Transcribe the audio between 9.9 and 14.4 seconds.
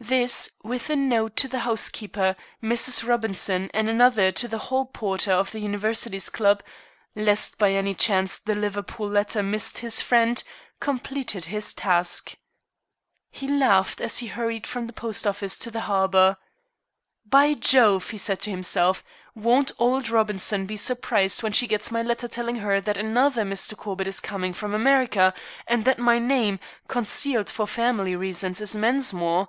friend, completed his task. He laughed as he